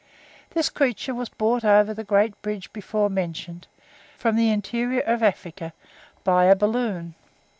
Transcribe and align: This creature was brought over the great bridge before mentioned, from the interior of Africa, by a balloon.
This 0.49 0.71
creature 0.71 1.13
was 1.13 1.29
brought 1.29 1.63
over 1.63 1.93
the 1.93 2.03
great 2.03 2.41
bridge 2.41 2.73
before 2.73 3.07
mentioned, 3.07 3.67
from 4.17 4.35
the 4.35 4.49
interior 4.49 5.01
of 5.01 5.21
Africa, 5.21 5.73
by 6.23 6.45
a 6.45 6.55
balloon. 6.55 7.13